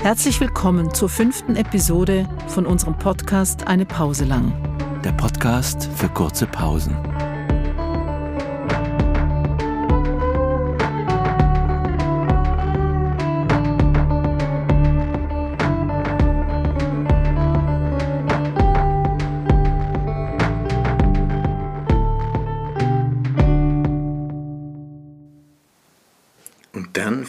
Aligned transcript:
Herzlich 0.00 0.40
willkommen 0.40 0.94
zur 0.94 1.08
fünften 1.08 1.56
Episode 1.56 2.28
von 2.46 2.66
unserem 2.66 2.96
Podcast 2.96 3.66
Eine 3.66 3.84
Pause 3.84 4.24
lang. 4.24 4.52
Der 5.02 5.10
Podcast 5.12 5.90
für 5.96 6.08
kurze 6.08 6.46
Pausen. 6.46 6.96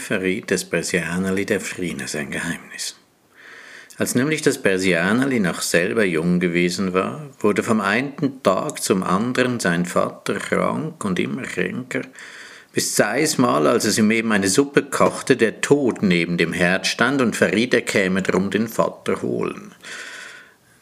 Verriet 0.09 0.49
das 0.49 0.65
Persianerli 0.65 1.45
der 1.45 1.61
Friene 1.61 2.07
sein 2.07 2.31
Geheimnis. 2.31 2.95
Als 3.99 4.15
nämlich 4.15 4.41
das 4.41 4.59
Persianerli 4.59 5.39
noch 5.39 5.61
selber 5.61 6.03
jung 6.03 6.39
gewesen 6.39 6.93
war, 6.93 7.29
wurde 7.39 7.61
vom 7.61 7.79
einen 7.79 8.41
Tag 8.41 8.81
zum 8.81 9.03
anderen 9.03 9.59
sein 9.59 9.85
Vater 9.85 10.39
krank 10.39 11.05
und 11.05 11.19
immer 11.19 11.43
kränker, 11.43 12.01
bis 12.73 12.95
zeismal, 12.95 13.67
als 13.67 13.85
es 13.85 13.99
ihm 13.99 14.09
eben 14.09 14.31
eine 14.31 14.47
Suppe 14.47 14.81
kochte, 14.81 15.37
der 15.37 15.61
Tod 15.61 16.01
neben 16.01 16.39
dem 16.39 16.53
Herd 16.53 16.87
stand 16.87 17.21
und 17.21 17.35
verriet, 17.35 17.75
er 17.75 17.83
käme 17.83 18.23
drum 18.23 18.49
den 18.49 18.67
Vater 18.67 19.21
holen. 19.21 19.75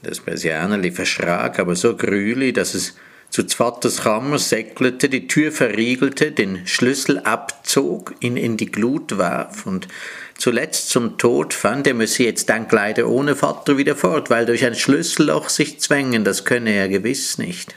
Das 0.04 0.22
Persianerli 0.22 0.92
verschrak 0.92 1.60
aber 1.60 1.76
so 1.76 1.98
grüli, 1.98 2.54
dass 2.54 2.76
es 2.76 2.96
zu 3.30 3.46
Vaters 3.48 4.02
Kammer 4.04 4.40
säckelte, 4.40 5.10
die 5.10 5.28
Tür 5.28 5.52
verriegelte, 5.52 6.32
den 6.32 6.66
Schlüssel 6.66 7.20
abzog, 7.20 8.16
ihn 8.20 8.38
in 8.38 8.58
die 8.58 8.72
Glut 8.72 9.18
warf. 9.18 9.66
Und 9.66 9.88
zuletzt 10.38 10.90
zum 10.90 11.18
Tod 11.18 11.54
fand, 11.54 11.88
er 11.88 11.94
müsse 11.94 12.24
jetzt 12.24 12.50
dann 12.50 12.68
leider 12.70 13.08
ohne 13.08 13.36
Vater 13.36 13.78
wieder 13.78 13.96
fort, 13.96 14.30
weil 14.30 14.46
durch 14.46 14.66
ein 14.66 14.76
Schlüsselloch 14.76 15.50
sich 15.50 15.80
zwängen, 15.80 16.24
das 16.24 16.46
könne 16.46 16.72
er 16.72 16.90
gewiss 16.90 17.38
nicht. 17.38 17.76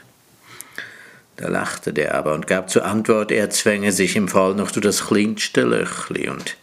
Da 1.37 1.47
lachte 1.47 1.91
der 1.91 2.15
aber 2.15 2.33
und 2.33 2.47
gab 2.47 2.69
zur 2.69 2.85
Antwort, 2.85 3.31
er 3.31 3.49
zwänge 3.49 3.91
sich 3.91 4.15
im 4.15 4.27
Fall 4.27 4.53
noch 4.53 4.71
durch 4.71 4.83
das 4.83 5.07
kleinste 5.07 5.61
Löchli. 5.61 6.29
Und 6.29 6.55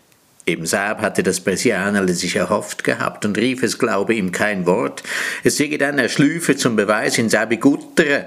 Eben 0.49 0.65
Saab 0.65 1.03
hatte 1.03 1.23
das 1.23 1.41
Persianerle 1.41 2.15
sich 2.15 2.37
erhofft 2.37 2.83
gehabt 2.83 3.27
und 3.27 3.37
rief, 3.37 3.63
es 3.63 3.79
glaube 3.79 4.15
ihm 4.15 4.33
kein 4.33 4.65
Wort. 4.65 5.03
Es 5.45 5.59
säge 5.59 5.77
dann 5.77 5.99
er 5.99 6.09
schlüfe 6.09 6.57
zum 6.57 6.75
Beweis 6.75 7.19
in 7.19 7.29
Sabi 7.29 7.59
Guttere 7.59 8.25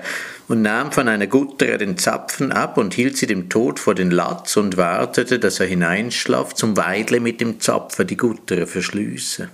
und 0.48 0.62
nahm 0.62 0.92
von 0.92 1.08
einer 1.08 1.26
Guttere 1.26 1.80
den 1.80 1.98
Zapfen 1.98 2.52
ab 2.52 2.78
und 2.78 2.94
hielt 2.94 3.18
sie 3.18 3.26
dem 3.26 3.50
Tod 3.50 3.80
vor 3.80 3.96
den 3.96 4.12
Latz 4.12 4.56
und 4.56 4.78
wartete, 4.78 5.40
dass 5.40 5.60
er 5.60 5.66
hineinschlaff, 5.66 6.54
zum 6.54 6.78
Weidle 6.78 7.22
mit 7.22 7.42
dem 7.42 7.60
Zapfer 7.60 8.06
die 8.06 8.18
Guttere 8.18 8.68
verschlüsse. 8.68 9.50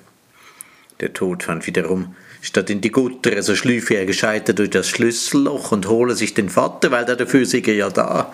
Der 0.99 1.13
Tod 1.13 1.43
fand 1.43 1.67
wiederum, 1.67 2.15
statt 2.41 2.69
in 2.69 2.81
die 2.81 2.91
Guttere, 2.91 3.43
so 3.43 3.55
schlüfe 3.55 3.95
er 3.95 4.05
gescheiter 4.05 4.51
durch 4.51 4.71
das 4.71 4.89
Schlüsselloch 4.89 5.71
und 5.71 5.87
hole 5.87 6.15
sich 6.15 6.33
den 6.33 6.49
Vater, 6.49 6.91
weil 6.91 7.05
dafür 7.05 7.45
sei 7.45 7.63
er 7.65 7.75
ja 7.75 7.89
da 7.89 8.33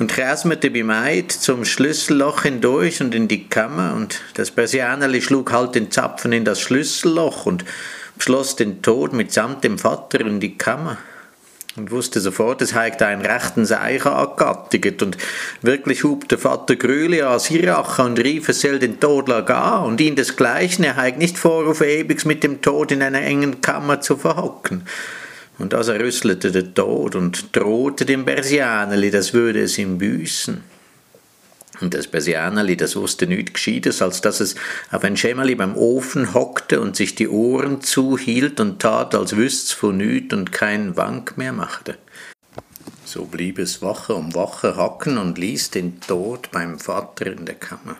und 0.00 0.16
rasmete 0.18 0.70
beim 0.70 0.90
Eid 0.90 1.30
zum 1.30 1.66
Schlüsselloch 1.66 2.42
hindurch 2.42 3.02
und 3.02 3.14
in 3.14 3.28
die 3.28 3.48
Kammer, 3.48 3.94
und 3.94 4.22
das 4.34 4.50
Persianerli 4.50 5.20
schlug 5.20 5.52
halt 5.52 5.74
den 5.74 5.90
Zapfen 5.90 6.32
in 6.32 6.46
das 6.46 6.60
Schlüsselloch 6.60 7.44
und 7.44 7.66
beschloss 8.16 8.56
den 8.56 8.80
Tod 8.80 9.12
mitsamt 9.12 9.62
dem 9.62 9.78
Vater 9.78 10.20
in 10.20 10.40
die 10.40 10.56
Kammer. 10.56 10.96
Und 11.76 11.90
wusste 11.90 12.20
sofort, 12.20 12.62
es 12.62 12.74
heigt 12.74 13.02
einen 13.02 13.24
rechten 13.24 13.64
Seicher 13.64 14.16
angattiget 14.16 15.02
und 15.02 15.18
wirklich 15.62 16.02
hub 16.02 16.28
der 16.28 16.38
Vater 16.38 16.76
Grüli 16.76 17.22
an 17.22 17.38
Sirache 17.38 18.02
und 18.02 18.18
rief, 18.18 18.48
es 18.48 18.62
soll 18.62 18.78
den 18.78 18.98
Tod 19.00 19.28
lagar 19.28 19.84
und 19.84 20.00
ihn 20.00 20.16
desgleichen, 20.16 20.82
er 20.82 20.96
heigt 20.96 21.18
nicht 21.18 21.38
vor, 21.38 21.66
auf 21.68 21.82
ewigs 21.82 22.24
mit 22.24 22.42
dem 22.42 22.60
Tod 22.62 22.90
in 22.90 23.02
einer 23.02 23.20
engen 23.20 23.60
Kammer 23.60 24.00
zu 24.00 24.16
verhocken. 24.16 24.82
Und 25.60 25.74
als 25.74 25.88
er 25.88 26.00
rüsselte 26.00 26.50
der 26.50 26.72
Tod 26.72 27.14
und 27.14 27.54
drohte 27.54 28.06
dem 28.06 28.24
Persianerli, 28.24 29.10
das 29.10 29.34
würde 29.34 29.60
es 29.60 29.76
ihm 29.76 29.98
büßen. 29.98 30.62
Und 31.82 31.92
das 31.92 32.06
Persianerli, 32.06 32.78
das 32.78 32.96
wusste 32.96 33.26
nichts 33.26 33.52
Gescheites, 33.52 34.00
als 34.00 34.22
dass 34.22 34.40
es 34.40 34.54
auf 34.90 35.04
ein 35.04 35.18
Schemmerli 35.18 35.54
beim 35.54 35.76
Ofen 35.76 36.32
hockte 36.32 36.80
und 36.80 36.96
sich 36.96 37.14
die 37.14 37.28
Ohren 37.28 37.82
zuhielt 37.82 38.58
und 38.58 38.80
tat, 38.80 39.14
als 39.14 39.36
wüsst's 39.36 39.72
von 39.72 39.98
nichts 39.98 40.32
und 40.32 40.50
keinen 40.50 40.96
Wank 40.96 41.36
mehr 41.36 41.52
machte. 41.52 41.98
So 43.04 43.26
blieb 43.26 43.58
es 43.58 43.82
Woche 43.82 44.14
um 44.14 44.34
Woche 44.34 44.76
hocken 44.76 45.18
und 45.18 45.36
ließ 45.36 45.72
den 45.72 46.00
Tod 46.00 46.50
beim 46.52 46.78
Vater 46.78 47.26
in 47.26 47.44
der 47.44 47.56
Kammer. 47.56 47.96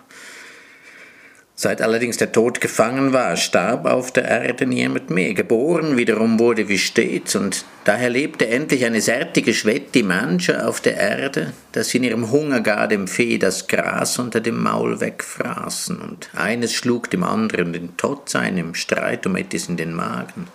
Seit 1.62 1.82
allerdings 1.82 2.16
der 2.16 2.32
Tod 2.32 2.62
gefangen 2.62 3.12
war, 3.12 3.37
starb 3.37 3.84
auf 3.84 4.10
der 4.12 4.25
Erde 4.25 4.65
niemand 4.65 5.10
mehr. 5.10 5.34
Geboren 5.34 5.98
wiederum 5.98 6.38
wurde 6.38 6.71
wie 6.71 6.78
stets, 6.78 7.37
und 7.37 7.66
daher 7.84 8.09
lebte 8.09 8.48
endlich 8.48 8.87
eine 8.87 9.03
särtige 9.03 9.53
Schwette 9.53 10.03
Mancher 10.03 10.66
auf 10.66 10.81
der 10.81 10.97
Erde, 10.97 11.53
dass 11.72 11.91
sie 11.91 11.99
in 11.99 12.04
ihrem 12.04 12.31
Hunger 12.31 12.62
gar 12.62 12.88
dem 12.88 13.06
Fee 13.06 13.37
das 13.37 13.69
Gras 13.69 14.19
unter 14.19 14.41
dem 14.41 14.62
Maul 14.62 15.00
wegfraßen, 15.00 16.00
und 16.00 16.31
eines 16.34 16.72
schlug 16.72 17.10
dem 17.10 17.25
anderen 17.25 17.75
den 17.75 17.94
Tod 17.99 18.31
sein 18.31 18.56
im 18.56 18.75
Streit 18.75 19.26
um 19.26 19.37
etwas 19.37 19.69
in 19.69 19.76
den 19.76 19.93
Magen. 19.93 20.47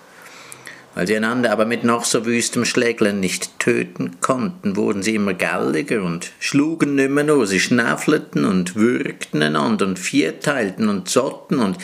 Weil 0.95 1.07
sie 1.07 1.17
einander 1.17 1.51
aber 1.51 1.65
mit 1.65 1.83
noch 1.83 2.05
so 2.05 2.25
wüstem 2.25 2.63
Schläglen 2.63 3.19
nicht 3.19 3.59
töten 3.59 4.21
konnten, 4.21 4.77
wurden 4.77 5.03
sie 5.03 5.15
immer 5.15 5.33
galliger 5.33 6.01
und 6.01 6.31
schlugen 6.39 6.95
nimmer 6.95 7.23
nur, 7.23 7.45
sie 7.47 7.59
schnaffelten 7.59 8.45
und 8.45 8.75
würgten 8.77 9.43
einander 9.43 9.85
und 9.85 9.99
vierteilten 9.99 10.87
und 10.87 11.09
zotten 11.09 11.59
und 11.59 11.77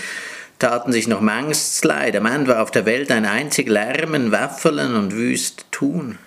taten 0.59 0.93
sich 0.93 1.09
noch 1.09 1.19
manches 1.19 1.83
Leid. 1.83 2.15
Am 2.15 2.25
Ende 2.25 2.51
war 2.51 2.61
auf 2.61 2.71
der 2.71 2.85
Welt 2.85 3.11
ein 3.11 3.25
einzig 3.25 3.67
Lärmen, 3.67 4.31
Waffelen 4.31 4.95
und 4.95 5.11
wüst 5.11 5.65
Tun. 5.71 6.17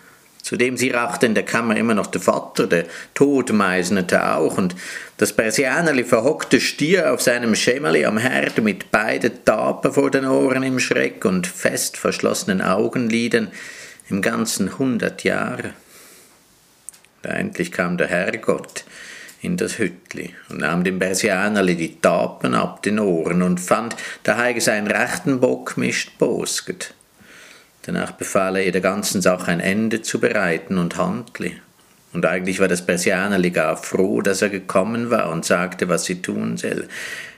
Zudem 0.45 0.77
sie 0.77 0.91
rachte 0.91 1.25
in 1.25 1.35
der 1.35 1.47
Kammer 1.47 1.75
immer 1.75 1.95
noch 1.95 2.07
der 2.07 2.21
Vater, 2.21 2.67
der 2.67 2.85
Tod 3.15 3.51
meisnete 3.51 4.35
auch, 4.35 4.59
und 4.59 4.77
das 5.17 5.33
Persianerli 5.33 6.05
verhockte 6.05 6.61
Stier 6.61 7.15
auf 7.15 7.23
seinem 7.23 7.55
Schemmerli 7.55 8.05
am 8.05 8.19
Herd 8.19 8.63
mit 8.63 8.91
beiden 8.91 9.43
Tapen 9.47 9.91
vor 9.91 10.11
den 10.11 10.27
Ohren 10.27 10.63
im 10.63 10.79
Schreck 10.81 11.25
und 11.25 11.47
fest 11.47 11.97
verschlossenen 11.97 12.61
Augenlidern 12.61 13.51
im 14.11 14.21
ganzen 14.21 14.79
hundert 14.79 15.25
Jahre. 15.25 15.71
Da 17.23 17.31
endlich 17.31 17.73
kam 17.73 17.97
der 17.97 18.09
Herrgott 18.09 18.85
in 19.41 19.57
das 19.57 19.79
Hüttli 19.79 20.35
und 20.51 20.59
nahm 20.59 20.85
dem 20.85 20.99
Persianerli 20.99 21.75
die 21.75 22.03
Tapen 22.03 22.55
ab 22.55 22.83
den 22.83 22.99
Ohren 22.99 23.41
und 23.41 23.61
fand, 23.61 23.97
da 24.25 24.37
heige 24.37 24.61
sein 24.61 24.89
rechten 24.89 25.41
Bock 25.41 25.79
mischt 25.79 26.19
bosget. 26.19 26.93
Danach 27.87 28.13
befahl 28.13 28.57
er 28.57 28.65
ihr 28.65 28.73
der 28.73 28.81
ganzen 28.81 29.21
Sache 29.21 29.51
ein 29.51 29.61
Ende 29.61 30.01
zu 30.01 30.19
bereiten 30.19 30.79
und 30.79 30.97
handli. 30.97 31.57
Und 32.15 32.25
eigentlich 32.25 32.61
war 32.61 32.69
das 32.69 32.87
Persianerli 32.87 33.51
gar 33.51 33.77
froh, 33.77 34.23
dass 34.23 34.41
er 34.41 34.49
gekommen 34.49 35.11
war 35.11 35.31
und 35.31 35.45
sagte, 35.45 35.89
was 35.89 36.05
sie 36.05 36.23
tun 36.23 36.57
soll. 36.57 36.89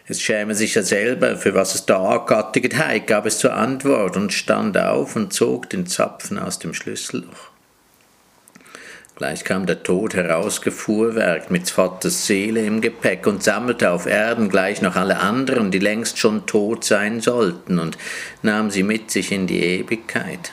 Es 0.07 0.21
schäme 0.21 0.55
sich 0.55 0.75
ja 0.75 0.83
selber, 0.83 1.37
für 1.37 1.55
was 1.55 1.75
es 1.75 1.87
da 1.87 1.99
angattiget 1.99 2.79
hei, 2.79 3.01
gab 3.01 3.27
es 3.27 3.39
zur 3.39 3.55
Antwort 3.55 4.17
und 4.17 4.33
stand 4.33 4.79
auf 4.79 5.17
und 5.17 5.33
zog 5.33 5.69
den 5.71 5.87
Zapfen 5.87 6.39
aus 6.39 6.61
dem 6.61 6.75
Schlüsselloch. 6.75 7.56
Gleich 9.17 9.45
kam 9.45 9.65
der 9.65 9.83
Tod 9.83 10.15
herausgefuhrwerkt 10.15 11.51
mit 11.51 11.71
Vaters 11.71 12.27
Seele 12.27 12.67
im 12.67 12.83
Gepäck 12.83 13.27
und 13.27 13.43
sammelte 13.43 13.91
auf 13.91 14.05
Erden 14.05 14.51
gleich 14.51 14.83
noch 14.83 14.95
alle 14.95 15.21
anderen, 15.21 15.71
die 15.71 15.79
längst 15.79 16.19
schon 16.19 16.45
tot 16.45 16.85
sein 16.85 17.23
sollten, 17.23 17.79
und 17.79 17.97
nahm 18.43 18.71
sie 18.71 18.83
mit 18.83 19.11
sich 19.11 19.33
in 19.33 19.47
die 19.47 19.63
Ewigkeit. 19.63 20.53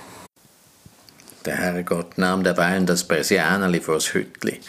Der 1.46 1.58
Herrgott 1.58 2.18
nahm 2.18 2.46
derweilen 2.46 2.86
das 2.86 3.06
Persianerli 3.06 3.82
vors 3.82 4.14
Hüttli. 4.14 4.62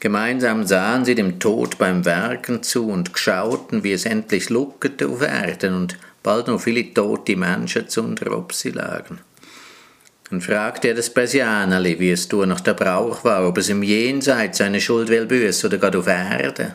Gemeinsam 0.00 0.66
sahen 0.66 1.04
sie 1.04 1.14
dem 1.14 1.38
Tod 1.38 1.78
beim 1.78 2.04
Werken 2.04 2.64
zu 2.64 2.88
und 2.88 3.16
schauten, 3.16 3.84
wie 3.84 3.92
es 3.92 4.06
endlich 4.06 4.50
luckete 4.50 5.06
auf 5.06 5.22
Erden 5.22 5.74
und 5.74 5.96
bald 6.24 6.48
noch 6.48 6.60
viele 6.60 6.92
tote 6.92 7.36
Menschen 7.36 7.88
zu 7.88 8.02
unter 8.02 8.36
ob 8.36 8.52
sie 8.52 8.72
lagen. 8.72 9.20
Dann 10.30 10.40
fragte 10.40 10.88
er 10.88 10.94
das 10.94 11.10
Persianerli, 11.10 12.00
wie 12.00 12.10
es 12.10 12.26
durch 12.26 12.48
nach 12.48 12.60
der 12.60 12.74
Brauch 12.74 13.22
war, 13.22 13.46
ob 13.46 13.58
es 13.58 13.68
im 13.68 13.82
Jenseits 13.82 14.58
seine 14.58 14.80
Schuld 14.80 15.08
will 15.08 15.26
büßen 15.26 15.68
oder 15.68 15.78
gerade 15.78 15.98
auf 15.98 16.08
Erde. 16.08 16.74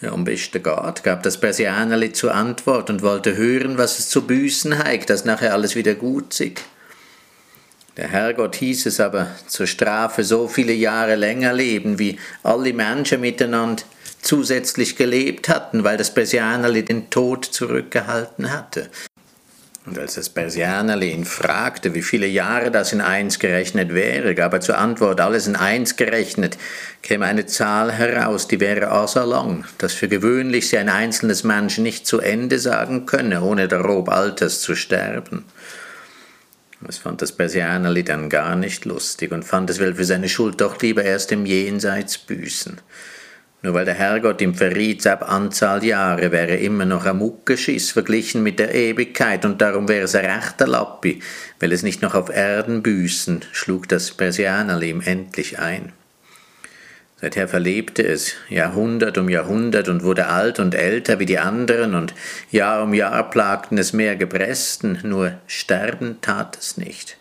Ja, 0.00 0.12
am 0.12 0.24
besten 0.24 0.62
geht, 0.62 1.02
gab 1.02 1.22
das 1.24 1.38
Persianerli 1.38 2.12
zur 2.12 2.34
Antwort 2.34 2.88
und 2.88 3.02
wollte 3.02 3.36
hören, 3.36 3.76
was 3.76 3.98
es 3.98 4.08
zu 4.08 4.22
büßen 4.22 4.82
heigt, 4.82 5.10
dass 5.10 5.24
nachher 5.24 5.52
alles 5.52 5.74
wieder 5.74 5.94
gut 5.94 6.32
sei. 6.32 6.52
Der 7.96 8.08
Herrgott 8.08 8.56
hieß 8.56 8.86
es 8.86 9.00
aber 9.00 9.26
zur 9.46 9.66
Strafe 9.66 10.24
so 10.24 10.48
viele 10.48 10.72
Jahre 10.72 11.16
länger 11.16 11.52
leben, 11.52 11.98
wie 11.98 12.18
alle 12.42 12.72
Menschen 12.72 13.20
miteinander 13.20 13.82
zusätzlich 14.22 14.96
gelebt 14.96 15.48
hatten, 15.48 15.84
weil 15.84 15.96
das 15.96 16.14
Persianerli 16.14 16.84
den 16.84 17.10
Tod 17.10 17.44
zurückgehalten 17.44 18.52
hatte. 18.52 18.88
Und 19.86 19.98
als 19.98 20.14
das 20.14 20.28
Persianerli 20.28 21.10
ihn 21.10 21.24
fragte, 21.24 21.94
wie 21.94 22.02
viele 22.02 22.26
Jahre 22.26 22.70
das 22.70 22.92
in 22.92 23.00
eins 23.00 23.38
gerechnet 23.38 23.94
wäre, 23.94 24.34
gab 24.34 24.52
er 24.52 24.60
zur 24.60 24.76
Antwort, 24.76 25.20
alles 25.20 25.46
in 25.46 25.56
eins 25.56 25.96
gerechnet, 25.96 26.58
käme 27.02 27.24
eine 27.24 27.46
Zahl 27.46 27.90
heraus, 27.90 28.46
die 28.46 28.60
wäre 28.60 28.92
außer 28.92 29.24
lang, 29.24 29.64
dass 29.78 29.94
für 29.94 30.08
gewöhnlich 30.08 30.68
sie 30.68 30.76
ein 30.76 30.90
einzelnes 30.90 31.44
Mensch 31.44 31.78
nicht 31.78 32.06
zu 32.06 32.20
Ende 32.20 32.58
sagen 32.58 33.06
könne, 33.06 33.40
ohne 33.40 33.68
der 33.68 33.80
Rob 33.80 34.10
Alters 34.10 34.60
zu 34.60 34.74
sterben. 34.74 35.46
Das 36.82 36.98
fand 36.98 37.22
das 37.22 37.32
Persianerli 37.32 38.04
dann 38.04 38.28
gar 38.28 38.56
nicht 38.56 38.84
lustig 38.84 39.32
und 39.32 39.44
fand 39.44 39.70
es 39.70 39.78
will 39.78 39.94
für 39.94 40.04
seine 40.04 40.28
Schuld 40.28 40.60
doch 40.60 40.80
lieber 40.80 41.04
erst 41.04 41.32
im 41.32 41.46
Jenseits 41.46 42.18
büßen. 42.18 42.80
Nur 43.62 43.74
weil 43.74 43.84
der 43.84 43.94
Herrgott 43.94 44.40
ihm 44.40 44.54
verriet, 44.54 45.06
ab 45.06 45.30
Anzahl 45.30 45.84
Jahre 45.84 46.32
wäre 46.32 46.56
immer 46.56 46.86
noch 46.86 47.04
ein 47.04 47.18
Muckeschiss 47.18 47.90
verglichen 47.90 48.42
mit 48.42 48.58
der 48.58 48.74
Ewigkeit 48.74 49.44
und 49.44 49.60
darum 49.60 49.86
wäre 49.86 50.04
es 50.04 50.14
ein 50.14 50.24
rechter 50.24 50.66
Lappi, 50.66 51.20
weil 51.58 51.72
es 51.72 51.82
nicht 51.82 52.00
noch 52.00 52.14
auf 52.14 52.30
Erden 52.30 52.82
büßen, 52.82 53.44
schlug 53.52 53.86
das 53.88 54.12
Persianerli 54.12 54.88
ihm 54.88 55.02
endlich 55.02 55.58
ein. 55.58 55.92
Seither 57.20 57.48
verlebte 57.48 58.02
es 58.02 58.32
Jahrhundert 58.48 59.18
um 59.18 59.28
Jahrhundert 59.28 59.88
und 59.90 60.02
wurde 60.02 60.28
alt 60.28 60.58
und 60.58 60.74
älter 60.74 61.18
wie 61.18 61.26
die 61.26 61.38
anderen, 61.38 61.94
und 61.94 62.14
Jahr 62.50 62.82
um 62.82 62.94
Jahr 62.94 63.28
plagten 63.28 63.76
es 63.76 63.92
mehr 63.92 64.16
Gepressten, 64.16 65.00
nur 65.02 65.34
sterben 65.46 66.22
tat 66.22 66.56
es 66.58 66.78
nicht. 66.78 67.19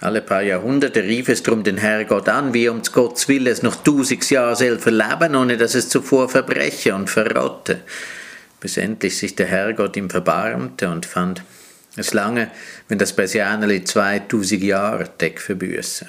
Alle 0.00 0.22
paar 0.22 0.42
Jahrhunderte 0.42 1.02
rief 1.02 1.28
es 1.28 1.42
drum 1.42 1.62
den 1.62 1.76
Herrgott 1.76 2.28
an, 2.28 2.54
wie 2.54 2.70
um 2.70 2.80
Gottes 2.82 3.28
Wille 3.28 3.50
es 3.50 3.62
noch 3.62 3.76
tausend 3.76 4.28
Jahre 4.30 4.56
selber 4.56 4.90
leben, 4.90 5.36
ohne 5.36 5.58
dass 5.58 5.74
es 5.74 5.90
zuvor 5.90 6.28
verbreche 6.30 6.94
und 6.94 7.10
verrotte, 7.10 7.82
bis 8.60 8.78
endlich 8.78 9.18
sich 9.18 9.36
der 9.36 9.46
Herrgott 9.46 9.96
ihm 9.96 10.08
verbarmte 10.08 10.88
und 10.88 11.04
fand, 11.04 11.42
es 11.96 12.14
lange, 12.14 12.50
wenn 12.88 12.98
das 12.98 13.14
Persianerli 13.14 13.84
zweitausend 13.84 14.62
Jahre 14.62 15.10
Deck 15.20 15.40
verbüße. 15.40 16.06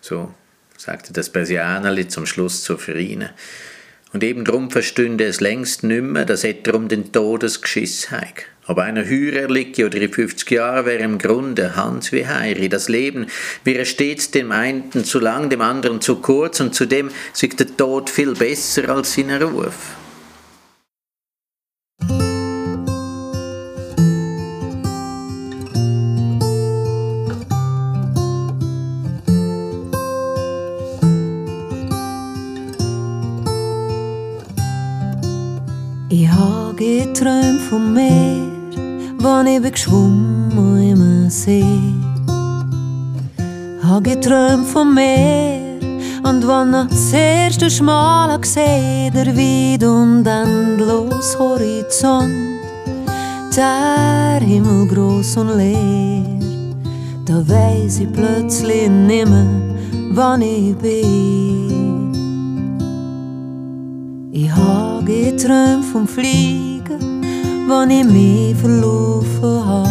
So 0.00 0.32
sagte 0.78 1.12
das 1.12 1.28
Persianerli 1.28 2.08
zum 2.08 2.24
Schluss 2.24 2.62
zur 2.62 2.78
Friene, 2.78 3.34
und 4.14 4.22
eben 4.22 4.44
drum 4.44 4.70
verstünde 4.70 5.24
es 5.24 5.40
längst 5.40 5.82
nimmer, 5.82 6.24
dass 6.24 6.44
er 6.44 6.54
um 6.72 6.86
den 6.88 7.10
Todesgeschiss 7.10 8.12
heig. 8.12 8.48
Ob 8.66 8.78
einer 8.78 9.04
höher 9.04 9.48
liege 9.48 9.84
oder 9.84 9.98
50 10.08 10.50
Jahre 10.52 10.86
wäre 10.86 11.02
im 11.02 11.18
Grunde 11.18 11.74
Hans 11.74 12.12
wie 12.12 12.26
Heiri. 12.26 12.68
Das 12.68 12.88
Leben 12.88 13.26
wäre 13.64 13.84
stets 13.84 14.30
dem 14.30 14.52
einen 14.52 15.04
zu 15.04 15.18
lang, 15.18 15.50
dem 15.50 15.60
anderen 15.60 16.00
zu 16.00 16.16
kurz 16.16 16.60
und 16.60 16.76
zudem 16.76 17.10
sich 17.32 17.56
der 17.56 17.76
Tod 17.76 18.08
viel 18.08 18.34
besser 18.34 18.88
als 18.88 19.14
sein 19.14 19.30
Ruf. 19.30 19.74
Geträumt 37.14 37.60
von 37.70 37.94
mir 37.94 38.54
wann 39.20 39.46
ich 39.46 39.62
geschwommen 39.62 40.90
im 40.90 41.30
See. 41.30 41.64
Hab 43.82 44.02
geträumt 44.02 44.66
von 44.66 44.92
Meer 44.94 45.78
und 46.24 46.46
wann 46.46 46.72
noch 46.72 46.88
das 46.88 47.12
erste 47.12 47.82
Mal 47.82 48.38
gesehen, 48.38 49.12
der 49.14 49.26
weit 49.26 49.84
und 49.84 50.26
endlos 50.26 51.38
Horizont, 51.38 52.60
der 53.56 54.40
Himmel 54.40 54.88
groß 54.88 55.36
und 55.36 55.56
leer, 55.56 56.24
da 57.24 57.34
weiß 57.48 58.00
ich 58.00 58.12
plötzlich 58.12 58.90
nimmer, 58.90 59.46
wann 60.10 60.42
ich 60.42 60.74
bin. 60.76 62.12
Ich 64.32 64.50
hab 64.50 65.06
geträumt 65.06 65.84
vom 65.84 66.08
Fliegen 66.08 66.73
wann 67.66 67.90
ich 67.90 68.04
mich 68.04 68.56
verlaufen 68.56 69.66
hab. 69.66 69.88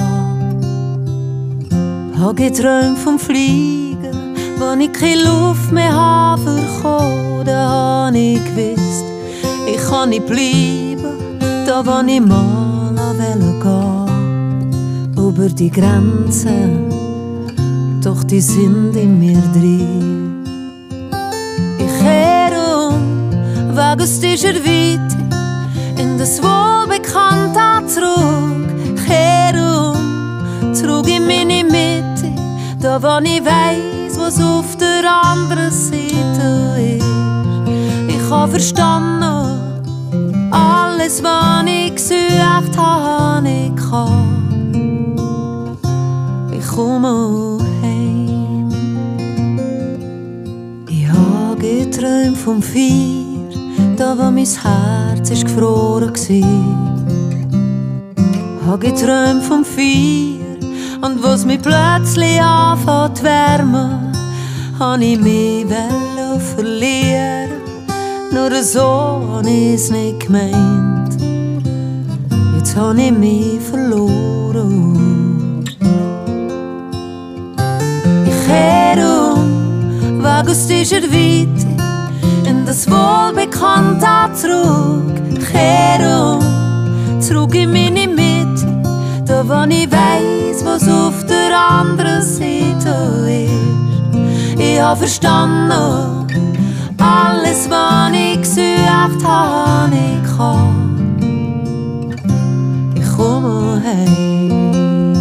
Hab 2.20 2.36
geträumt 2.36 2.98
vom 3.00 3.20
Fliegen, 3.20 4.36
wann 4.58 4.82
ich 4.82 4.94
keine 4.94 5.24
Luft 5.24 5.72
mehr 5.72 5.94
habe 5.94 6.42
verkommen, 6.42 7.46
da 7.46 8.06
hab 8.08 8.16
ich 8.16 8.40
gewusst, 8.46 9.06
ich 9.68 9.90
kann 9.90 10.10
nicht 10.10 10.26
bleiben, 10.26 11.40
da 11.66 11.86
wann 11.86 12.08
ich 12.08 12.22
mal 12.22 12.74
wollte 12.96 13.60
gehen. 13.60 15.14
Über 15.18 15.50
die 15.50 15.72
Grenzen, 15.72 16.90
doch 18.04 18.24
die 18.24 18.42
sind 18.42 18.96
in 18.96 19.20
mir 19.20 19.42
drin. 19.54 20.44
Ich 21.80 22.00
kehre 22.00 22.90
um, 22.90 23.32
wegen 23.76 24.02
es 24.02 24.24
ist 24.24 24.44
zurück. 27.94 29.06
Kehr 29.06 29.54
um, 29.54 30.74
zurück 30.74 31.08
in 31.08 31.28
meine 31.28 31.64
Mitte, 31.64 32.32
da 32.80 33.02
wo 33.02 33.20
ich 33.24 33.44
weiss, 33.46 34.18
was 34.18 34.42
auf 34.42 34.76
der 34.78 35.04
anderen 35.10 35.72
Seite 35.72 36.98
ist. 36.98 37.06
Ich 38.08 38.30
habe 38.30 38.52
verstanden, 38.52 39.24
alles, 40.52 41.24
was 41.24 41.66
ich 41.68 41.96
gesucht 41.96 42.78
habe, 42.78 43.48
ich 43.48 43.76
kann. 43.76 45.18
Ich 46.58 46.68
komme 46.68 47.60
heim. 47.82 48.70
Ich 50.90 51.08
habe 51.08 51.58
geträumt 51.58 52.38
vom 52.38 52.62
Vieh 52.62 53.24
da 53.96 54.18
wo 54.18 54.32
mein 54.32 54.46
Herz 54.46 55.30
ist 55.30 55.46
gefroren 55.46 56.14
war. 56.14 56.83
Hab 58.74 58.82
geträumt 58.82 59.44
vom 59.44 59.64
Feuer 59.64 60.58
und 61.04 61.24
wo's 61.24 61.46
mich 61.46 61.62
plötzlich 61.62 62.42
anfängt 62.42 63.22
wärmen, 63.22 64.12
hab 64.80 65.00
ich 65.00 65.20
mich 65.20 65.68
verlieren. 66.56 67.52
Nur 68.32 68.50
so 68.64 69.30
hab 69.32 69.46
ich's 69.46 69.92
nicht 69.92 70.22
gemeint. 70.22 71.16
Jetzt 72.58 72.76
hab 72.76 72.98
ich 72.98 73.12
mich 73.12 73.62
verloren. 73.62 75.64
Ich 78.26 78.48
kehr 78.48 78.98
um, 79.08 80.18
wegen 80.18 80.50
aus 80.50 80.66
dieser 80.66 81.04
Weite 81.04 81.68
in 82.50 82.66
das 82.66 82.90
Wohlbekannte 82.90 84.34
zurück. 84.34 85.14
Kehr 85.52 86.00
um, 86.10 86.42
zurück 87.22 87.54
in 87.54 87.72
meine 87.72 88.13
wo 89.48 89.64
ich 89.70 89.92
weiss, 89.92 90.64
was 90.64 90.88
auf 90.88 91.26
der 91.26 91.58
anderen 91.58 92.22
Seite 92.22 93.28
ist. 93.28 94.60
Ich 94.60 94.80
hab 94.80 94.98
verstanden, 94.98 96.28
alles, 96.98 97.70
was 97.70 98.12
ich 98.14 98.40
gesucht 98.40 99.26
habe, 99.26 99.92
ich 99.94 100.38
kann. 100.38 101.18
Ich 102.96 103.18
komme 103.18 103.82
heim. 103.84 105.14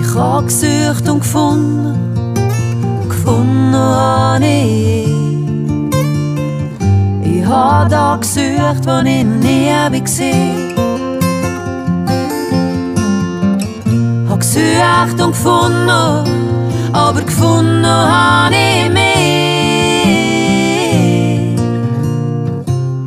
Ich 0.00 0.14
hab 0.14 0.46
gesucht 0.46 1.08
und 1.08 1.20
gefunden, 1.20 2.34
gefunden 3.08 3.74
habe 3.74 4.44
ich. 4.44 5.08
Ich 7.24 7.44
habe 7.46 7.90
da 7.90 8.16
gesucht, 8.16 8.86
wo 8.86 9.00
ich 9.04 9.24
nie 9.24 9.70
habe 9.72 10.67
gesucht 14.58 15.20
und 15.20 15.32
gefunden, 15.32 16.92
aber 16.92 17.22
gefunden 17.22 17.86
habe 17.86 18.54
ich 18.54 18.90
mehr. 18.90 19.08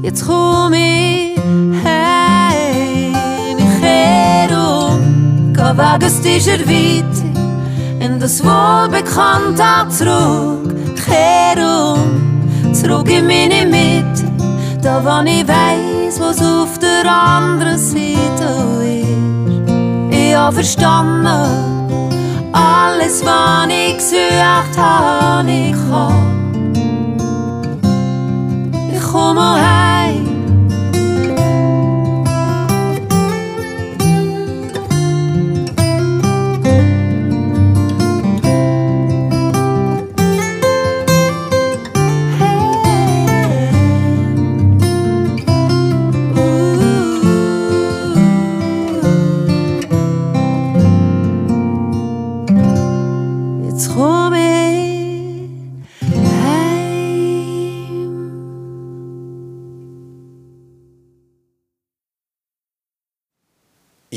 Jetzt 0.01 0.25
komm 0.25 0.73
ich 0.73 1.37
heim, 1.83 3.57
ich 3.57 3.81
kehr 3.81 4.49
um, 4.57 5.53
geh 5.53 5.77
weg 5.77 6.03
aus 6.05 6.21
dieser 6.21 6.59
Weite 6.59 7.23
in 7.99 8.19
das 8.19 8.43
Wohlbekannte 8.43 9.89
zurück. 9.89 10.75
Kehr 11.05 11.57
um, 11.65 12.73
zurück 12.73 13.09
in 13.09 13.27
meine 13.27 13.65
Mitte, 13.65 14.23
da 14.81 15.03
wo 15.03 15.23
ich 15.29 15.47
weiss, 15.47 16.19
was 16.19 16.41
auf 16.41 16.77
der 16.79 17.11
anderen 17.11 17.77
Seite 17.77 18.60
hab 20.35 20.53
verstanden, 20.53 21.27
alles, 22.51 23.23
was 23.25 23.67
ich 23.69 23.97
gesucht 23.97 24.77
habe, 24.77 25.49
ich 25.51 25.75
kann. 25.89 26.31
Ich 28.93 29.01
komme 29.11 29.55
heim, 29.55 30.30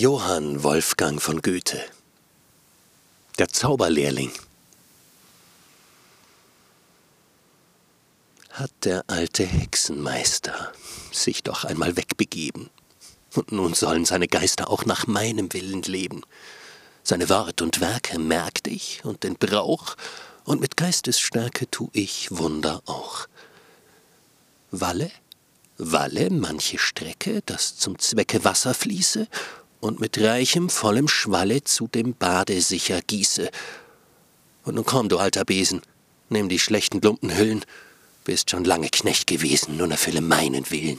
Johann 0.04 0.62
Wolfgang 0.62 1.18
von 1.18 1.40
Goethe. 1.40 1.82
Der 3.38 3.48
Zauberlehrling. 3.48 4.30
Hat 8.50 8.70
der 8.82 9.04
alte 9.06 9.46
Hexenmeister 9.46 10.74
sich 11.10 11.42
doch 11.42 11.64
einmal 11.64 11.96
wegbegeben, 11.96 12.68
und 13.34 13.50
nun 13.50 13.72
sollen 13.72 14.04
seine 14.04 14.28
Geister 14.28 14.68
auch 14.68 14.84
nach 14.84 15.06
meinem 15.06 15.54
Willen 15.54 15.80
leben. 15.80 16.20
Seine 17.02 17.30
Wort 17.30 17.62
und 17.62 17.80
Werke 17.80 18.18
merkt 18.18 18.66
ich 18.66 19.02
und 19.06 19.22
den 19.22 19.36
Brauch, 19.36 19.96
und 20.44 20.60
mit 20.60 20.76
Geistesstärke 20.76 21.70
tu 21.70 21.88
ich 21.94 22.28
Wunder 22.30 22.82
auch. 22.84 23.26
Walle, 24.70 25.10
walle 25.78 26.28
manche 26.28 26.78
Strecke, 26.78 27.40
dass 27.46 27.78
zum 27.78 27.98
Zwecke 27.98 28.44
Wasser 28.44 28.74
fließe, 28.74 29.28
und 29.84 30.00
mit 30.00 30.18
reichem, 30.18 30.70
vollem 30.70 31.08
Schwalle 31.08 31.62
zu 31.62 31.86
dem 31.86 32.14
Bade 32.14 32.60
sicher 32.62 33.02
gieße. 33.02 33.50
Und 34.64 34.76
nun 34.76 34.86
komm, 34.86 35.10
du 35.10 35.18
alter 35.18 35.44
Besen, 35.44 35.82
nimm 36.30 36.48
die 36.48 36.58
schlechten 36.58 37.02
Lumpenhüllen, 37.02 37.64
bist 38.24 38.50
schon 38.50 38.64
lange 38.64 38.88
Knecht 38.88 39.26
gewesen, 39.26 39.76
nun 39.76 39.90
erfülle 39.90 40.22
meinen 40.22 40.70
Willen. 40.70 40.98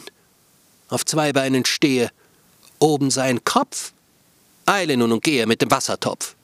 Auf 0.87 1.03
zwei 1.03 1.33
Beinen 1.33 1.65
stehe, 1.65 2.11
oben 2.77 3.09
sein 3.09 3.43
Kopf, 3.43 3.93
eile 4.67 4.97
nun 4.97 5.11
und 5.11 5.23
gehe 5.23 5.47
mit 5.47 5.63
dem 5.63 5.71
Wassertopf. 5.71 6.35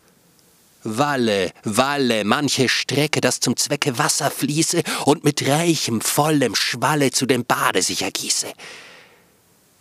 Walle, 0.83 1.51
walle, 1.63 2.23
manche 2.23 2.67
Strecke, 2.69 3.21
dass 3.21 3.39
zum 3.39 3.55
Zwecke 3.55 3.99
Wasser 3.99 4.31
fließe 4.31 4.81
und 5.05 5.23
mit 5.23 5.47
reichem, 5.47 6.01
vollem 6.01 6.55
Schwalle 6.55 7.11
zu 7.11 7.27
dem 7.27 7.45
Bade 7.45 7.83
sich 7.83 8.01
ergieße. 8.01 8.51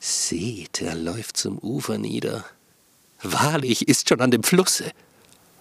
Seht, 0.03 0.81
er 0.81 0.95
läuft 0.95 1.37
zum 1.37 1.59
Ufer 1.59 1.99
nieder. 1.99 2.47
Wahrlich 3.23 3.87
ist 3.87 4.09
schon 4.09 4.23
an 4.23 4.31
dem 4.31 4.43
Flusse. 4.43 4.93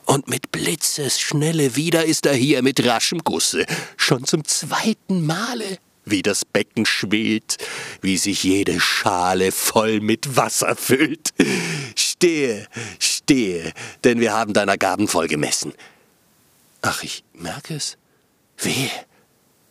Und 0.06 0.30
mit 0.30 0.52
Blitzesschnelle 0.52 1.76
wieder 1.76 2.06
ist 2.06 2.26
er 2.26 2.34
hier 2.34 2.64
mit 2.64 2.84
raschem 2.86 3.20
Gusse, 3.20 3.66
schon 3.98 4.24
zum 4.24 4.46
zweiten 4.46 5.26
Male, 5.26 5.78
wie 6.06 6.22
das 6.22 6.46
Becken 6.46 6.86
schwillt, 6.86 7.58
wie 8.02 8.18
sich 8.18 8.44
jede 8.44 8.80
Schale 8.80 9.52
voll 9.52 10.00
mit 10.00 10.38
Wasser 10.38 10.78
füllt. 10.78 11.34
Stehe, 11.96 12.66
stehe, 12.98 13.74
denn 14.06 14.22
wir 14.22 14.34
haben 14.34 14.54
deiner 14.54 14.78
Gaben 14.78 15.10
voll 15.10 15.28
gemessen. 15.28 15.74
Ach, 16.82 17.04
ich 17.04 17.26
merke 17.34 17.76
es. 17.76 17.98
Wehe, 18.58 18.90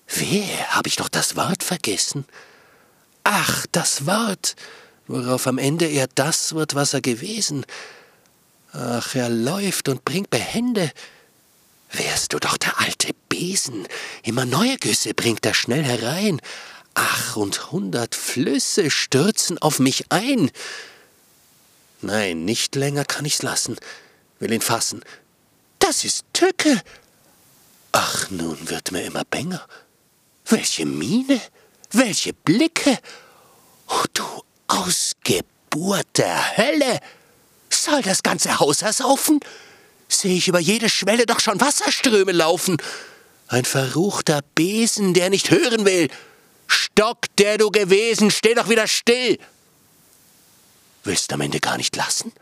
wehe, 0.09 0.69
hab 0.69 0.87
ich 0.87 0.97
doch 0.97 1.09
das 1.09 1.37
Wort 1.37 1.63
vergessen. 1.63 2.27
Ach, 3.31 3.67
das 3.73 4.07
Wort, 4.07 4.57
worauf 5.07 5.47
am 5.47 5.59
Ende 5.59 5.85
er 5.85 6.09
das 6.15 6.55
wird, 6.55 6.75
was 6.75 6.95
er 6.95 7.03
gewesen. 7.03 7.67
Ach, 8.73 9.15
er 9.15 9.29
läuft 9.29 9.91
und 9.91 10.03
bringt 10.03 10.31
Behände. 10.31 10.91
Wärst 11.93 12.33
du 12.33 12.39
doch 12.39 12.57
der 12.57 12.81
alte 12.81 13.13
Besen, 13.29 13.87
immer 14.23 14.47
neue 14.47 14.79
Güsse 14.79 15.13
bringt 15.13 15.45
er 15.45 15.53
schnell 15.53 15.85
herein. 15.85 16.41
Ach, 16.95 17.37
und 17.37 17.71
hundert 17.71 18.15
Flüsse 18.15 18.91
stürzen 18.91 19.59
auf 19.59 19.79
mich 19.79 20.07
ein. 20.09 20.51
Nein, 22.01 22.47
nicht 22.47 22.77
länger 22.77 23.05
kann 23.05 23.27
ich's 23.27 23.43
lassen, 23.43 23.77
will 24.39 24.53
ihn 24.53 24.63
fassen. 24.63 25.05
Das 25.81 26.03
ist 26.03 26.25
Tücke. 26.33 26.81
Ach, 27.93 28.31
nun 28.31 28.71
wird 28.71 28.91
mir 28.91 29.03
immer 29.03 29.25
bänger. 29.25 29.67
Welche 30.47 30.87
Miene! 30.87 31.43
Welche 31.91 32.33
Blicke! 32.33 32.99
Oh, 33.89 34.05
du 34.13 34.25
Ausgeburt 34.67 36.07
der 36.17 36.57
Hölle! 36.57 37.01
Soll 37.71 38.03
das 38.03 38.23
ganze 38.23 38.61
Haus 38.61 38.83
ersaufen? 38.83 39.41
Sehe 40.09 40.37
ich 40.37 40.49
über 40.49 40.59
jede 40.59 40.89
Schwelle 40.89 41.27
doch 41.27 41.41
schon 41.41 41.61
Wasserströme 41.61 42.33
laufen. 42.33 42.77
Ein 43.47 43.65
verruchter 43.65 44.43
Besen, 44.55 45.15
der 45.15 45.31
nicht 45.31 45.51
hören 45.51 45.87
will. 45.87 46.09
Stock, 46.67 47.19
der 47.39 47.57
du 47.57 47.71
gewesen, 47.71 48.31
steh 48.31 48.55
doch 48.55 48.69
wieder 48.69 48.87
still. 48.87 49.39
Willst 51.05 51.33
am 51.33 51.41
Ende 51.41 51.61
gar 51.61 51.79
nicht 51.79 51.97
lassen? 51.97 52.33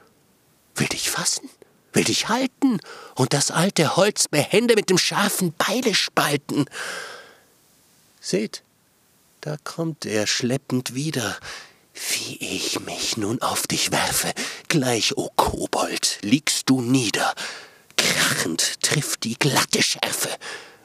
Will 0.75 0.89
dich 0.89 1.11
fassen? 1.11 1.49
Will 1.93 2.05
dich 2.05 2.29
halten 2.29 2.81
und 3.15 3.33
das 3.33 3.51
alte 3.51 3.97
Holz 3.97 4.29
behende 4.29 4.75
mit 4.75 4.91
dem 4.91 4.99
scharfen 4.99 5.55
Beile 5.57 5.95
spalten? 5.95 6.67
Seht, 8.21 8.63
da 9.47 9.57
kommt 9.63 10.07
er 10.07 10.27
schleppend 10.27 10.97
wieder. 10.97 11.39
Wie 11.95 12.37
ich 12.41 12.81
mich 12.81 13.17
nun 13.17 13.41
auf 13.41 13.69
dich 13.69 13.93
werfe, 13.93 14.33
gleich, 14.67 15.17
o 15.17 15.31
Kobold, 15.37 16.19
liegst 16.23 16.69
du 16.69 16.81
nieder. 16.81 17.33
Krachend 17.97 18.83
trifft 18.83 19.23
die 19.23 19.39
glatte 19.39 19.85
Schärfe. 19.85 20.31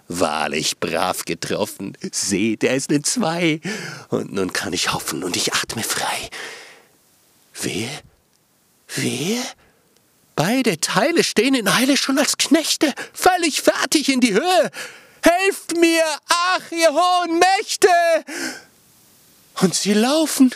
Wahrlich 0.07 0.79
brav 0.79 1.25
getroffen. 1.25 1.97
Seht, 2.11 2.63
er 2.63 2.75
ist 2.75 2.91
in 2.91 3.03
zwei. 3.03 3.61
Und 4.09 4.31
nun 4.31 4.53
kann 4.53 4.73
ich 4.73 4.93
hoffen 4.93 5.23
und 5.23 5.35
ich 5.35 5.53
atme 5.53 5.81
frei. 5.81 6.29
Wer? 7.59 7.89
Wer? 8.95 9.41
Beide 10.35 10.79
Teile 10.79 11.23
stehen 11.23 11.55
in 11.55 11.67
Eile 11.67 11.97
schon 11.97 12.19
als 12.19 12.37
Knechte, 12.37 12.93
völlig 13.11 13.63
fertig 13.63 14.07
in 14.07 14.21
die 14.21 14.33
Höhe. 14.33 14.71
Helft 15.21 15.77
mir, 15.77 16.03
ach, 16.27 16.71
ihr 16.71 16.91
hohen 16.91 17.39
Mächte! 17.39 17.87
Und 19.61 19.75
sie 19.75 19.93
laufen. 19.93 20.53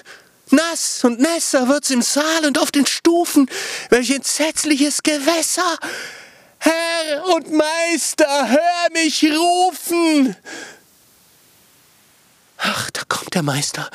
Nass 0.52 1.04
und 1.04 1.20
nässer 1.20 1.68
wird's 1.68 1.90
im 1.90 2.02
Saal 2.02 2.46
und 2.46 2.60
auf 2.60 2.72
den 2.72 2.86
Stufen. 2.86 3.50
Welch 3.90 4.12
entsetzliches 4.12 5.02
Gewässer! 5.04 5.78
Herr 6.60 7.26
und 7.28 7.52
Meister, 7.52 8.50
hör 8.50 8.92
mich 8.94 9.24
rufen! 9.24 10.36
Ach, 12.58 12.90
da 12.92 13.02
kommt 13.08 13.36
der 13.36 13.44
Meister. 13.44 13.90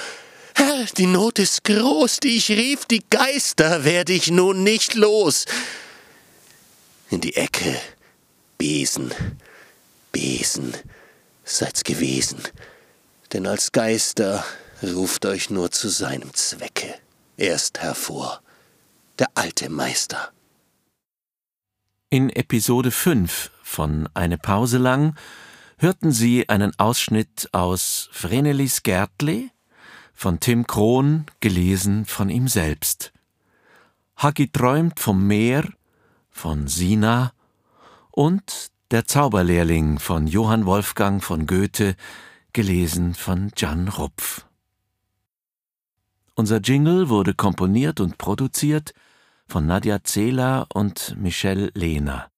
Herr, 0.54 0.84
die 0.96 1.06
Not 1.06 1.38
ist 1.38 1.64
groß, 1.64 2.18
die 2.20 2.36
ich 2.36 2.50
rief, 2.50 2.84
die 2.84 3.02
Geister 3.08 3.84
werd 3.84 4.10
ich 4.10 4.30
nun 4.30 4.62
nicht 4.62 4.94
los. 4.94 5.46
In 7.10 7.20
die 7.20 7.34
Ecke, 7.34 7.80
Besen, 8.58 9.12
Besen, 10.12 10.74
seid's 11.44 11.84
gewesen, 11.84 12.42
denn 13.32 13.46
als 13.46 13.72
Geister 13.72 14.44
ruft 14.82 15.26
euch 15.26 15.50
nur 15.50 15.70
zu 15.70 15.88
seinem 15.88 16.32
Zwecke 16.34 16.94
erst 17.36 17.80
hervor, 17.80 18.42
der 19.18 19.28
alte 19.34 19.68
Meister. 19.68 20.32
In 22.10 22.30
Episode 22.30 22.90
5 22.90 23.50
von 23.62 24.08
Eine 24.14 24.36
Pause 24.36 24.78
lang 24.78 25.16
hörten 25.78 26.12
Sie 26.12 26.48
einen 26.48 26.78
Ausschnitt 26.78 27.48
aus 27.52 28.08
Vrenelis 28.12 28.82
Gärtli 28.82 29.50
von 30.12 30.40
Tim 30.40 30.66
Krohn, 30.66 31.26
gelesen 31.40 32.04
von 32.04 32.28
ihm 32.28 32.48
selbst. 32.48 33.12
Hagi 34.16 34.48
träumt 34.48 35.00
vom 35.00 35.26
Meer 35.26 35.66
von 36.30 36.68
Sina 36.68 37.32
und 38.10 38.69
der 38.90 39.06
Zauberlehrling 39.06 39.98
von 39.98 40.26
Johann 40.26 40.66
Wolfgang 40.66 41.22
von 41.22 41.46
Goethe, 41.46 41.94
gelesen 42.52 43.14
von 43.14 43.52
Jan 43.56 43.88
Rupf. 43.88 44.44
Unser 46.34 46.58
Jingle 46.58 47.08
wurde 47.08 47.34
komponiert 47.34 48.00
und 48.00 48.18
produziert 48.18 48.92
von 49.46 49.66
Nadja 49.66 50.02
Zehler 50.02 50.66
und 50.74 51.14
Michelle 51.18 51.70
Lehner. 51.74 52.30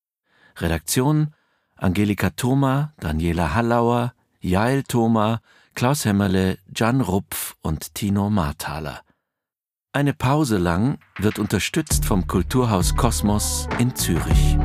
Redaktion 0.56 1.34
Angelika 1.76 2.30
Thoma, 2.30 2.92
Daniela 3.00 3.54
Hallauer, 3.54 4.14
Jael 4.40 4.82
Thoma, 4.82 5.40
Klaus 5.74 6.04
Hämmerle, 6.04 6.58
Jan 6.74 7.00
Rupf 7.00 7.56
und 7.62 7.94
Tino 7.94 8.28
Marthaler. 8.28 9.00
Eine 9.92 10.12
Pause 10.12 10.58
lang 10.58 10.98
wird 11.18 11.38
unterstützt 11.38 12.04
vom 12.04 12.26
Kulturhaus 12.26 12.94
Kosmos 12.94 13.68
in 13.78 13.94
Zürich. 13.96 14.56